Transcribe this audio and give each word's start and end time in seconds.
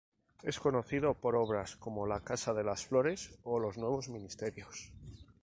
Es 0.41 0.59
conocido 0.59 1.13
por 1.13 1.35
obras 1.35 1.75
como 1.75 2.07
la 2.07 2.21
Casa 2.21 2.55
de 2.55 2.63
las 2.63 2.87
Flores 2.87 3.37
o 3.43 3.59
los 3.59 3.77
Nuevos 3.77 4.09
Ministerios. 4.09 4.91